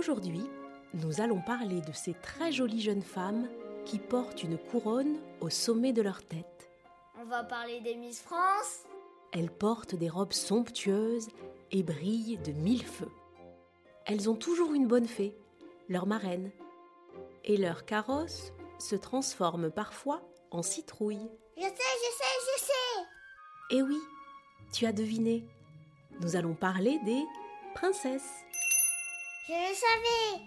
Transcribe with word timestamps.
Aujourd'hui, 0.00 0.48
nous 0.94 1.20
allons 1.20 1.42
parler 1.42 1.82
de 1.82 1.92
ces 1.92 2.14
très 2.14 2.52
jolies 2.52 2.80
jeunes 2.80 3.02
femmes 3.02 3.50
qui 3.84 3.98
portent 3.98 4.42
une 4.42 4.56
couronne 4.56 5.18
au 5.42 5.50
sommet 5.50 5.92
de 5.92 6.00
leur 6.00 6.22
tête. 6.22 6.70
On 7.20 7.26
va 7.26 7.44
parler 7.44 7.82
des 7.82 7.96
Miss 7.96 8.18
France 8.22 8.84
Elles 9.32 9.50
portent 9.50 9.94
des 9.94 10.08
robes 10.08 10.32
somptueuses 10.32 11.28
et 11.70 11.82
brillent 11.82 12.38
de 12.38 12.52
mille 12.52 12.82
feux. 12.82 13.10
Elles 14.06 14.30
ont 14.30 14.36
toujours 14.36 14.72
une 14.72 14.86
bonne 14.86 15.06
fée, 15.06 15.36
leur 15.90 16.06
marraine, 16.06 16.50
et 17.44 17.58
leur 17.58 17.84
carrosse 17.84 18.54
se 18.78 18.96
transforme 18.96 19.70
parfois 19.70 20.22
en 20.50 20.62
citrouille. 20.62 21.28
Je 21.58 21.62
sais, 21.62 21.68
je 21.68 22.16
sais, 22.16 22.56
je 22.56 22.64
sais 22.64 23.06
Eh 23.72 23.82
oui, 23.82 23.98
tu 24.72 24.86
as 24.86 24.94
deviné. 24.94 25.44
Nous 26.20 26.36
allons 26.36 26.54
parler 26.54 26.98
des 27.04 27.22
princesses. 27.74 28.46
Je 29.50 29.54
le 29.54 29.74
savais 29.74 30.44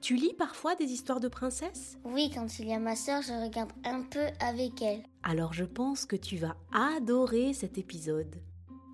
Tu 0.00 0.16
lis 0.16 0.32
parfois 0.32 0.74
des 0.76 0.86
histoires 0.86 1.20
de 1.20 1.28
princesses? 1.28 1.98
Oui, 2.04 2.30
quand 2.34 2.58
il 2.58 2.68
y 2.68 2.72
a 2.72 2.78
ma 2.78 2.96
sœur, 2.96 3.20
je 3.20 3.34
regarde 3.34 3.70
un 3.84 4.00
peu 4.00 4.24
avec 4.40 4.80
elle. 4.80 5.02
Alors 5.22 5.52
je 5.52 5.64
pense 5.64 6.06
que 6.06 6.16
tu 6.16 6.38
vas 6.38 6.56
adorer 6.72 7.52
cet 7.52 7.76
épisode. 7.76 8.40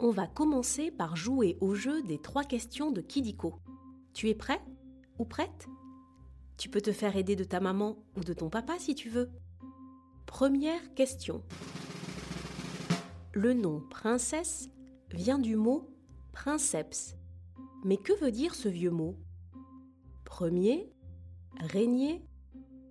On 0.01 0.11
va 0.11 0.27
commencer 0.27 0.91
par 0.91 1.15
jouer 1.15 1.57
au 1.61 1.77
jeu 1.77 2.03
des 2.03 2.19
trois 2.21 2.43
questions 2.43 2.91
de 2.91 3.01
Kidiko. 3.01 3.55
Tu 4.15 4.29
es 4.29 4.35
prêt 4.35 4.61
ou 5.21 5.25
prête? 5.25 5.69
Tu 6.59 6.69
peux 6.69 6.81
te 6.81 6.91
faire 6.91 7.15
aider 7.15 7.37
de 7.37 7.45
ta 7.45 7.61
maman 7.61 7.99
ou 8.17 8.25
de 8.25 8.33
ton 8.33 8.51
papa 8.51 8.81
si 8.81 8.97
tu 8.97 9.11
veux. 9.11 9.31
Première 10.27 10.93
question. 10.95 11.45
Le 13.33 13.55
nom 13.55 13.81
princesse 13.91 14.71
vient 15.13 15.39
du 15.39 15.57
mot 15.57 15.91
princeps. 16.33 17.17
Mais 17.85 17.97
que 17.97 18.13
veut 18.21 18.33
dire 18.33 18.55
ce 18.55 18.69
vieux 18.69 18.91
mot? 18.91 19.17
Premier, 20.25 20.93
régnier, 21.61 22.25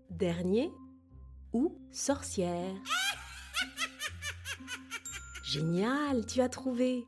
dernier 0.10 0.72
ou 1.54 1.78
sorcière 1.92 2.74
Génial, 5.44 6.26
tu 6.26 6.42
as 6.42 6.50
trouvé 6.50 7.06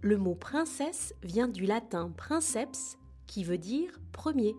Le 0.00 0.16
mot 0.16 0.34
princesse 0.34 1.14
vient 1.22 1.48
du 1.48 1.66
latin 1.66 2.12
princeps 2.16 2.96
qui 3.26 3.44
veut 3.44 3.58
dire 3.58 4.00
premier. 4.12 4.54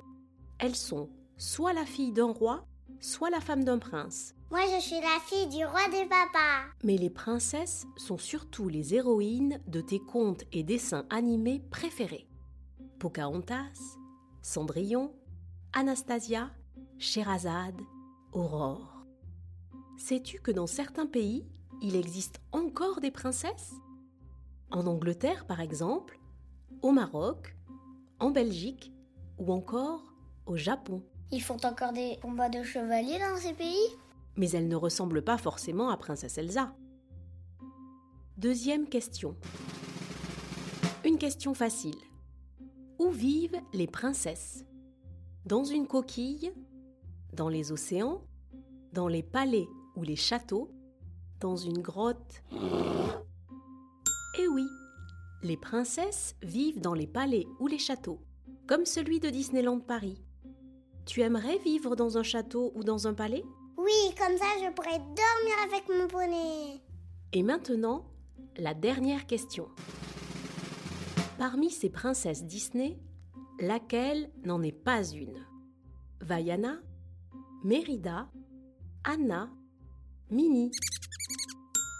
Elles 0.59 0.75
sont 0.75 1.09
soit 1.38 1.73
la 1.73 1.86
fille 1.86 2.13
d'un 2.13 2.31
roi, 2.31 2.65
soit 2.99 3.30
la 3.30 3.41
femme 3.41 3.63
d'un 3.63 3.80
prince. 3.80 4.36
Moi, 4.52 4.59
je 4.75 4.81
suis 4.81 4.99
la 4.99 5.17
fille 5.25 5.47
du 5.47 5.63
roi 5.63 5.88
des 5.91 6.05
papas. 6.09 6.66
Mais 6.83 6.97
les 6.97 7.09
princesses 7.09 7.88
sont 7.95 8.17
surtout 8.17 8.67
les 8.67 8.93
héroïnes 8.93 9.61
de 9.67 9.80
tes 9.80 10.02
contes 10.02 10.43
et 10.52 10.61
dessins 10.61 11.05
animés 11.09 11.61
préférés. 11.71 12.27
Pocahontas, 12.99 13.95
Cendrillon, 14.41 15.13
Anastasia, 15.71 16.52
Sherazade, 16.97 17.80
Aurore. 18.33 19.05
Sais-tu 19.98 20.42
que 20.42 20.52
dans 20.52 20.67
certains 20.67 21.08
pays, 21.08 21.45
il 21.81 21.95
existe 21.95 22.42
encore 22.52 22.99
des 22.99 23.11
princesses? 23.11 23.71
En 24.70 24.86
Angleterre, 24.86 25.45
par 25.45 25.61
exemple, 25.61 26.20
au 26.81 26.92
Maroc, 26.92 27.55
en 28.20 28.31
Belgique 28.31 28.92
ou 29.37 29.53
encore 29.53 30.14
au 30.45 30.58
Japon. 30.58 31.02
Ils 31.31 31.42
font 31.42 31.64
encore 31.64 31.93
des 31.93 32.20
combats 32.21 32.49
de 32.49 32.64
chevaliers 32.64 33.20
dans 33.20 33.37
ces 33.37 33.53
pays? 33.53 33.95
Mais 34.41 34.49
elles 34.49 34.67
ne 34.67 34.75
ressemblent 34.75 35.21
pas 35.23 35.37
forcément 35.37 35.91
à 35.91 35.97
Princesse 35.97 36.39
Elsa. 36.39 36.75
Deuxième 38.37 38.89
question. 38.89 39.35
Une 41.05 41.19
question 41.19 41.53
facile. 41.53 41.99
Où 42.97 43.11
vivent 43.11 43.61
les 43.71 43.85
princesses? 43.85 44.65
Dans 45.45 45.63
une 45.63 45.85
coquille? 45.85 46.52
Dans 47.33 47.49
les 47.49 47.71
océans? 47.71 48.23
Dans 48.93 49.07
les 49.07 49.21
palais 49.21 49.67
ou 49.95 50.02
les 50.02 50.15
châteaux? 50.15 50.71
Dans 51.39 51.55
une 51.55 51.77
grotte? 51.77 52.41
Eh 54.39 54.47
oui, 54.47 54.65
les 55.43 55.58
princesses 55.58 56.35
vivent 56.41 56.81
dans 56.81 56.95
les 56.95 57.05
palais 57.05 57.45
ou 57.59 57.67
les 57.67 57.77
châteaux, 57.77 58.19
comme 58.65 58.87
celui 58.87 59.19
de 59.19 59.29
Disneyland 59.29 59.81
Paris. 59.81 60.23
Tu 61.05 61.21
aimerais 61.21 61.59
vivre 61.59 61.95
dans 61.95 62.17
un 62.17 62.23
château 62.23 62.71
ou 62.73 62.83
dans 62.83 63.08
un 63.08 63.13
palais? 63.13 63.43
Oui, 63.83 64.14
comme 64.15 64.37
ça, 64.37 64.45
je 64.64 64.71
pourrais 64.73 64.99
dormir 64.99 65.55
avec 65.65 65.89
mon 65.89 66.08
poney. 66.08 66.80
Et 67.33 67.42
maintenant, 67.42 68.05
la 68.58 68.75
dernière 68.75 69.25
question. 69.25 69.69
Parmi 71.39 71.71
ces 71.71 71.89
princesses 71.89 72.45
Disney, 72.45 72.99
laquelle 73.59 74.30
n'en 74.43 74.61
est 74.61 74.71
pas 74.71 75.03
une? 75.03 75.43
Vaiana, 76.20 76.80
Mérida, 77.64 78.30
Anna, 79.03 79.49
Minnie. 80.30 80.70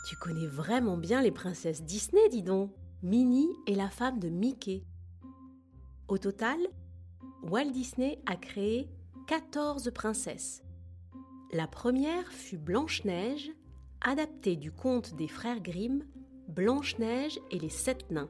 Tu 0.08 0.16
connais 0.18 0.47
vraiment 0.47 0.97
bien 0.97 1.24
les 1.24 1.31
princesses 1.31 1.81
Disney, 1.84 2.30
dis 2.30 2.44
donc. 2.44 2.72
Minnie 3.02 3.50
est 3.66 3.74
la 3.74 3.90
femme 3.90 4.20
de 4.20 4.30
Mickey. 4.30 4.84
Au 6.08 6.20
total, 6.20 6.59
Walt 7.41 7.72
Disney 7.72 8.22
a 8.28 8.36
créé 8.36 8.88
14 9.25 9.90
princesses. 9.96 10.62
La 11.54 11.68
première 11.68 12.32
fut 12.32 12.58
Blanche-Neige, 12.58 13.52
adaptée 14.00 14.56
du 14.56 14.72
conte 14.72 15.16
des 15.16 15.28
frères 15.28 15.60
Grimm, 15.60 16.06
Blanche-Neige 16.48 17.42
et 17.52 17.60
les 17.60 17.70
sept 17.70 18.10
nains. 18.10 18.30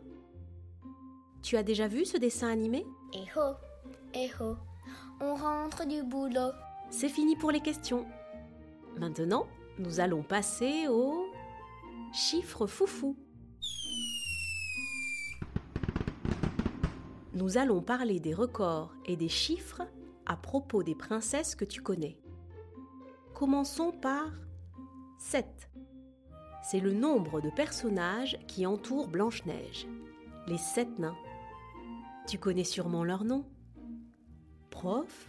Tu 1.44 1.56
as 1.56 1.62
déjà 1.62 1.88
vu 1.88 2.04
ce 2.04 2.18
dessin 2.18 2.50
animé? 2.50 2.84
Eh 3.14 3.28
ho, 3.38 3.54
eh 4.16 4.32
ho, 4.40 4.56
on 5.20 5.36
rentre 5.36 5.86
du 5.86 6.02
boulot. 6.02 6.52
C'est 6.90 7.10
fini 7.10 7.36
pour 7.36 7.52
les 7.52 7.60
questions. 7.60 8.08
Maintenant, 8.98 9.46
nous 9.78 10.00
allons 10.00 10.24
passer 10.24 10.88
au 10.88 11.28
chiffre 12.14 12.66
foufou. 12.66 13.16
Nous 17.36 17.58
allons 17.60 17.82
parler 17.84 18.20
des 18.20 18.34
records 18.34 18.96
et 19.06 19.16
des 19.16 19.30
chiffres 19.30 19.84
à 20.26 20.36
propos 20.38 20.82
des 20.82 20.96
princesses 20.96 21.54
que 21.54 21.66
tu 21.66 21.84
connais. 21.84 22.21
Commençons 23.42 23.92
par 23.92 24.30
7. 25.18 25.48
C'est 26.62 26.80
le 26.80 26.92
nombre 26.94 27.42
de 27.42 27.50
personnages 27.50 28.38
qui 28.46 28.68
entourent 28.68 29.08
Blanche-Neige, 29.08 29.88
les 30.46 30.60
sept 30.60 31.00
nains. 31.00 31.18
Tu 32.28 32.38
connais 32.38 32.64
sûrement 32.64 33.04
leurs 33.04 33.24
noms. 33.24 33.48
Prof, 34.70 35.28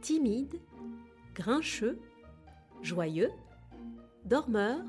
timide, 0.00 0.60
grincheux, 1.36 2.00
joyeux, 2.82 3.30
dormeur, 4.24 4.80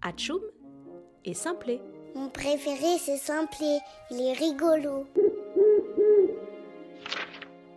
atchoum 0.00 0.40
et 1.26 1.34
simplet. 1.34 1.82
Mon 2.14 2.30
préféré, 2.30 2.96
c'est 2.98 3.18
Simplet. 3.18 3.80
Il 4.10 4.22
est 4.22 4.32
rigolo. 4.32 5.06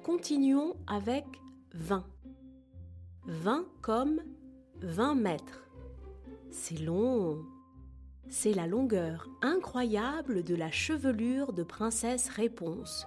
Continuons 0.05 0.77
avec 0.87 1.25
20. 1.73 2.05
20 3.29 3.65
comme 3.83 4.21
20 4.81 5.13
mètres. 5.13 5.69
C'est 6.49 6.79
long. 6.79 7.45
C'est 8.27 8.53
la 8.53 8.65
longueur 8.65 9.29
incroyable 9.43 10.43
de 10.43 10.55
la 10.55 10.71
chevelure 10.71 11.53
de 11.53 11.61
Princesse 11.61 12.29
Réponse, 12.29 13.05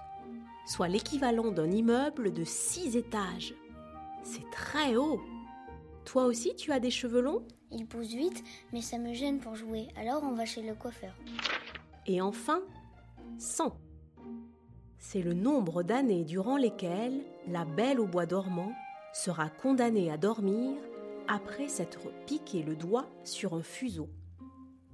soit 0.65 0.87
l'équivalent 0.87 1.51
d'un 1.51 1.69
immeuble 1.69 2.31
de 2.31 2.45
6 2.45 2.95
étages. 2.95 3.53
C'est 4.23 4.49
très 4.49 4.95
haut. 4.95 5.19
Toi 6.05 6.25
aussi, 6.25 6.55
tu 6.55 6.71
as 6.71 6.79
des 6.79 6.91
cheveux 6.91 7.21
longs? 7.21 7.45
Il 7.71 7.85
pousse 7.85 8.13
vite, 8.13 8.43
mais 8.71 8.81
ça 8.81 8.97
me 8.99 9.13
gêne 9.13 9.39
pour 9.39 9.55
jouer. 9.55 9.89
Alors 9.97 10.23
on 10.23 10.33
va 10.33 10.45
chez 10.45 10.61
le 10.61 10.73
coiffeur. 10.73 11.13
Et 12.07 12.21
enfin, 12.21 12.61
100. 13.39 13.75
C'est 14.99 15.21
le 15.21 15.33
nombre 15.33 15.83
d'années 15.83 16.23
durant 16.23 16.55
lesquelles 16.55 17.23
la 17.47 17.65
belle 17.65 17.99
au 17.99 18.07
bois 18.07 18.25
dormant 18.25 18.71
sera 19.13 19.49
condamné 19.49 20.11
à 20.11 20.17
dormir 20.17 20.77
après 21.27 21.67
s'être 21.67 22.11
piqué 22.25 22.63
le 22.63 22.75
doigt 22.75 23.07
sur 23.23 23.53
un 23.53 23.61
fuseau. 23.61 24.09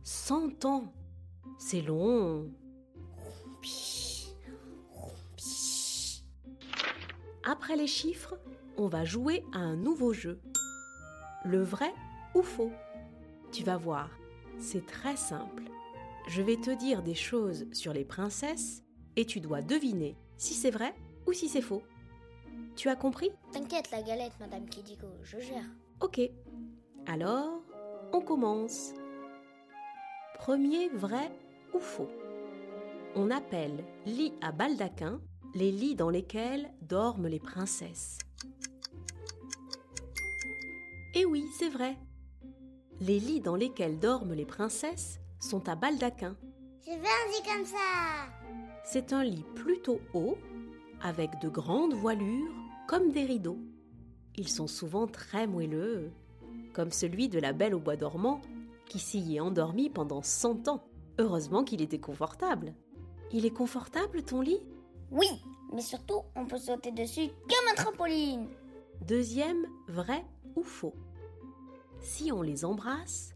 100 0.03 0.65
ans 0.65 0.93
C'est 1.57 1.81
long 1.81 2.51
Après 7.43 7.75
les 7.75 7.87
chiffres, 7.87 8.37
on 8.77 8.87
va 8.87 9.05
jouer 9.05 9.43
à 9.53 9.57
un 9.57 9.75
nouveau 9.75 10.13
jeu. 10.13 10.39
Le 11.43 11.63
vrai 11.63 11.91
ou 12.35 12.43
faux? 12.43 12.71
Tu 13.51 13.63
vas 13.63 13.77
voir, 13.77 14.11
c'est 14.59 14.85
très 14.85 15.15
simple. 15.15 15.63
Je 16.27 16.43
vais 16.43 16.57
te 16.57 16.69
dire 16.69 17.01
des 17.01 17.15
choses 17.15 17.65
sur 17.71 17.91
les 17.91 18.05
princesses 18.05 18.83
et 19.15 19.25
tu 19.25 19.39
dois 19.39 19.61
deviner 19.61 20.15
si 20.37 20.53
c'est 20.53 20.69
vrai 20.69 20.93
ou 21.25 21.33
si 21.33 21.49
c'est 21.49 21.61
faux. 21.61 21.81
Tu 22.75 22.89
as 22.89 22.95
compris? 22.95 23.31
T'inquiète, 23.51 23.91
la 23.91 24.01
galette, 24.01 24.33
Madame 24.39 24.65
Kidiko, 24.65 25.07
je 25.23 25.39
gère. 25.39 25.65
Ok. 26.01 26.21
Alors, 27.07 27.61
on 28.13 28.21
commence. 28.21 28.93
Premier 30.35 30.89
vrai 30.89 31.31
ou 31.73 31.79
faux? 31.79 32.09
On 33.15 33.31
appelle 33.31 33.83
lit 34.05 34.33
à 34.41 34.51
baldaquin 34.51 35.19
les 35.55 35.71
lits 35.71 35.95
dans 35.95 36.09
lesquels 36.09 36.69
dorment 36.81 37.27
les 37.27 37.39
princesses. 37.39 38.17
Eh 41.15 41.25
oui, 41.25 41.45
c'est 41.57 41.69
vrai. 41.69 41.97
Les 43.01 43.19
lits 43.19 43.41
dans 43.41 43.55
lesquels 43.55 43.97
dorment 43.99 44.33
les 44.33 44.45
princesses 44.45 45.19
sont 45.39 45.67
à 45.67 45.75
baldaquin. 45.75 46.35
Je 46.85 46.91
veux 46.91 46.97
un 46.97 47.31
lit 47.31 47.43
comme 47.45 47.65
ça. 47.65 48.27
C'est 48.83 49.11
un 49.13 49.23
lit 49.23 49.45
plutôt 49.55 49.99
haut, 50.13 50.37
avec 51.01 51.39
de 51.41 51.49
grandes 51.49 51.93
voilures, 51.93 52.53
comme 52.87 53.11
des 53.11 53.25
rideaux. 53.25 53.59
Ils 54.35 54.49
sont 54.49 54.67
souvent 54.67 55.07
très 55.07 55.47
moelleux, 55.47 56.11
comme 56.73 56.91
celui 56.91 57.29
de 57.29 57.39
la 57.39 57.53
Belle 57.53 57.75
au 57.75 57.79
bois 57.79 57.95
dormant, 57.95 58.41
qui 58.85 58.99
s'y 58.99 59.35
est 59.35 59.39
endormie 59.39 59.89
pendant 59.89 60.21
cent 60.21 60.67
ans. 60.67 60.83
Heureusement 61.17 61.63
qu'il 61.63 61.81
était 61.81 61.99
confortable. 61.99 62.73
Il 63.31 63.45
est 63.45 63.53
confortable 63.53 64.23
ton 64.23 64.41
lit? 64.41 64.61
Oui, 65.11 65.27
mais 65.73 65.81
surtout, 65.81 66.21
on 66.35 66.45
peut 66.45 66.57
sauter 66.57 66.91
dessus 66.91 67.27
comme 67.27 67.71
un 67.71 67.75
trampoline. 67.75 68.47
Deuxième, 69.07 69.65
vrai 69.87 70.25
ou 70.55 70.63
faux 70.63 70.95
Si 71.99 72.31
on 72.31 72.41
les 72.41 72.65
embrasse, 72.65 73.35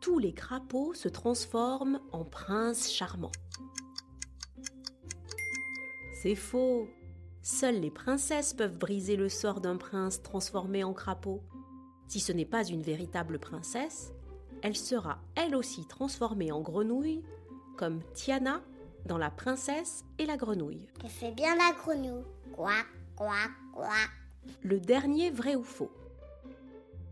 tous 0.00 0.18
les 0.18 0.32
crapauds 0.32 0.94
se 0.94 1.08
transforment 1.08 2.00
en 2.12 2.24
princes 2.24 2.90
charmants. 2.90 3.32
C'est 6.22 6.34
faux. 6.34 6.88
Seules 7.44 7.78
les 7.78 7.90
princesses 7.90 8.54
peuvent 8.54 8.78
briser 8.78 9.16
le 9.16 9.28
sort 9.28 9.60
d'un 9.60 9.76
prince 9.76 10.22
transformé 10.22 10.82
en 10.82 10.94
crapaud. 10.94 11.42
Si 12.08 12.18
ce 12.18 12.32
n'est 12.32 12.46
pas 12.46 12.64
une 12.64 12.80
véritable 12.80 13.38
princesse, 13.38 14.14
elle 14.62 14.74
sera 14.74 15.18
elle 15.34 15.54
aussi 15.54 15.86
transformée 15.86 16.52
en 16.52 16.62
grenouille, 16.62 17.22
comme 17.76 18.00
Tiana 18.14 18.62
dans 19.04 19.18
La 19.18 19.30
princesse 19.30 20.06
et 20.18 20.24
la 20.24 20.38
grenouille. 20.38 20.88
Elle 21.04 21.10
fait 21.10 21.32
bien 21.32 21.54
la 21.56 21.74
grenouille. 21.76 22.24
Quoi, 22.54 22.82
quoi, 23.14 23.36
quoi. 23.74 23.92
Le 24.62 24.80
dernier 24.80 25.30
vrai 25.30 25.54
ou 25.54 25.64
faux. 25.64 25.92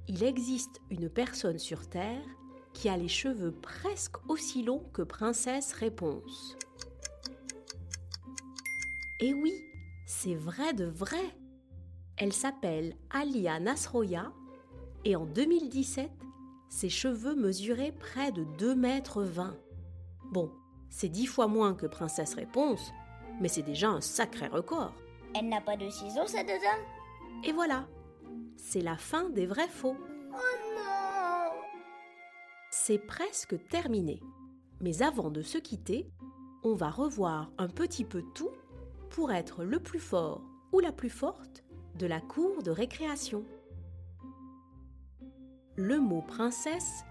Il 0.08 0.22
existe 0.22 0.80
une 0.90 1.10
personne 1.10 1.58
sur 1.58 1.86
Terre 1.90 2.24
qui 2.72 2.88
a 2.88 2.96
les 2.96 3.08
cheveux 3.08 3.52
presque 3.52 4.16
aussi 4.30 4.62
longs 4.62 4.88
que 4.94 5.02
Princesse 5.02 5.74
Réponse. 5.74 6.56
Et 9.20 9.34
oui, 9.34 9.52
c'est 10.12 10.34
vrai 10.34 10.74
de 10.74 10.84
vrai. 10.84 11.34
Elle 12.18 12.34
s'appelle 12.34 12.94
Alia 13.10 13.58
Nasroya 13.58 14.30
et 15.04 15.16
en 15.16 15.24
2017, 15.24 16.10
ses 16.68 16.90
cheveux 16.90 17.34
mesuraient 17.34 17.92
près 17.92 18.30
de 18.30 18.44
2 18.58 18.74
mètres 18.74 19.22
20. 19.22 19.56
Bon, 20.30 20.52
c'est 20.90 21.08
dix 21.08 21.26
fois 21.26 21.48
moins 21.48 21.74
que 21.74 21.86
Princesse 21.86 22.34
Réponse, 22.34 22.92
mais 23.40 23.48
c'est 23.48 23.62
déjà 23.62 23.88
un 23.88 24.02
sacré 24.02 24.48
record. 24.48 24.92
Elle 25.34 25.48
n'a 25.48 25.62
pas 25.62 25.78
de 25.78 25.88
ciseaux, 25.88 26.26
cette 26.26 26.46
dame? 26.46 26.84
Et 27.42 27.52
voilà, 27.52 27.88
c'est 28.56 28.82
la 28.82 28.98
fin 28.98 29.30
des 29.30 29.46
vrais 29.46 29.68
faux. 29.68 29.96
Oh 30.30 30.74
non 30.76 31.50
C'est 32.70 32.98
presque 32.98 33.56
terminé. 33.68 34.20
Mais 34.82 35.02
avant 35.02 35.30
de 35.30 35.40
se 35.40 35.58
quitter, 35.58 36.12
on 36.64 36.74
va 36.74 36.90
revoir 36.90 37.50
un 37.56 37.68
petit 37.68 38.04
peu 38.04 38.22
tout 38.34 38.50
pour 39.12 39.32
être 39.32 39.64
le 39.64 39.78
plus 39.78 40.00
fort 40.00 40.42
ou 40.72 40.80
la 40.80 40.92
plus 40.92 41.10
forte 41.10 41.64
de 41.96 42.06
la 42.06 42.20
cour 42.20 42.62
de 42.62 42.70
récréation. 42.70 43.44
Le 45.76 46.00
mot 46.00 46.22
princesse 46.22 47.04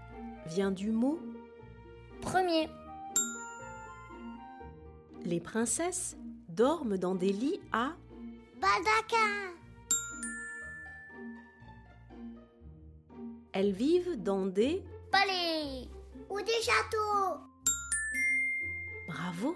vient 0.46 0.70
du 0.70 0.90
mot 0.90 1.18
Premier. 2.20 2.68
les 5.24 5.40
princesses 5.40 6.16
dorment 6.48 6.96
dans 6.96 7.14
des 7.14 7.32
lits 7.32 7.60
à 7.72 7.92
Baldaquin. 8.60 9.52
elles 13.52 13.72
vivent 13.72 14.22
dans 14.22 14.46
des 14.46 14.82
Palais. 15.10 15.88
Ou 16.30 16.40
des 16.40 16.62
châteaux. 16.62 17.38
Bravo 19.06 19.54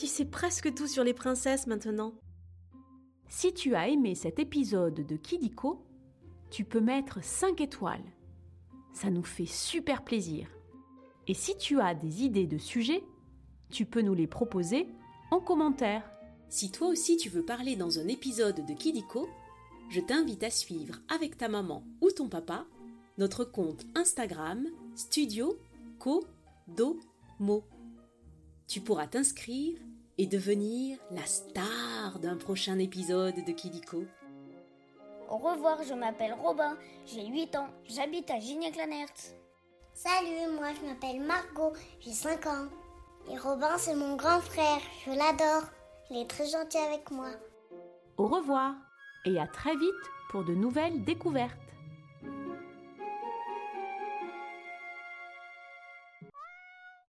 Tu 0.00 0.06
sais 0.06 0.24
presque 0.24 0.72
tout 0.72 0.86
sur 0.86 1.04
les 1.04 1.12
princesses 1.12 1.66
maintenant. 1.66 2.14
Si 3.28 3.52
tu 3.52 3.74
as 3.74 3.88
aimé 3.88 4.14
cet 4.14 4.38
épisode 4.38 5.06
de 5.06 5.16
Kidiko, 5.16 5.84
tu 6.50 6.64
peux 6.64 6.80
mettre 6.80 7.22
5 7.22 7.60
étoiles. 7.60 8.10
Ça 8.94 9.10
nous 9.10 9.22
fait 9.22 9.44
super 9.44 10.02
plaisir. 10.02 10.48
Et 11.28 11.34
si 11.34 11.54
tu 11.58 11.80
as 11.80 11.94
des 11.94 12.22
idées 12.22 12.46
de 12.46 12.56
sujets, 12.56 13.04
tu 13.68 13.84
peux 13.84 14.00
nous 14.00 14.14
les 14.14 14.26
proposer 14.26 14.88
en 15.30 15.38
commentaire. 15.38 16.10
Si 16.48 16.70
toi 16.70 16.88
aussi 16.88 17.18
tu 17.18 17.28
veux 17.28 17.44
parler 17.44 17.76
dans 17.76 17.98
un 17.98 18.08
épisode 18.08 18.66
de 18.66 18.72
Kidiko, 18.72 19.28
je 19.90 20.00
t'invite 20.00 20.44
à 20.44 20.50
suivre 20.50 20.94
avec 21.14 21.36
ta 21.36 21.50
maman 21.50 21.84
ou 22.00 22.10
ton 22.10 22.30
papa 22.30 22.64
notre 23.18 23.44
compte 23.44 23.84
Instagram 23.94 24.66
Studio 24.94 25.58
Co 25.98 26.24
Do 26.68 26.98
Mo. 27.38 27.64
Tu 28.70 28.80
pourras 28.80 29.08
t'inscrire 29.08 29.76
et 30.16 30.28
devenir 30.28 30.96
la 31.10 31.26
star 31.26 32.20
d'un 32.20 32.36
prochain 32.36 32.78
épisode 32.78 33.44
de 33.44 33.50
Kidiko. 33.50 34.04
Au 35.28 35.38
revoir, 35.38 35.82
je 35.82 35.92
m'appelle 35.92 36.36
Robin, 36.40 36.78
j'ai 37.04 37.26
8 37.26 37.56
ans, 37.56 37.66
j'habite 37.88 38.30
à 38.30 38.38
Gignac-Lanert. 38.38 39.34
Salut, 39.92 40.54
moi 40.54 40.68
je 40.72 40.86
m'appelle 40.86 41.20
Margot, 41.20 41.72
j'ai 41.98 42.12
5 42.12 42.46
ans. 42.46 42.68
Et 43.28 43.36
Robin, 43.36 43.76
c'est 43.76 43.96
mon 43.96 44.14
grand 44.14 44.40
frère, 44.40 44.78
je 45.04 45.10
l'adore. 45.10 45.68
Il 46.08 46.18
est 46.18 46.30
très 46.30 46.46
gentil 46.46 46.78
avec 46.78 47.10
moi. 47.10 47.30
Au 48.18 48.28
revoir 48.28 48.76
et 49.24 49.40
à 49.40 49.48
très 49.48 49.74
vite 49.74 50.06
pour 50.30 50.44
de 50.44 50.54
nouvelles 50.54 51.02
découvertes. 51.02 51.69